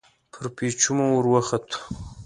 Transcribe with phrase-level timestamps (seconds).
[0.31, 1.77] پر پېچومو ور وختو.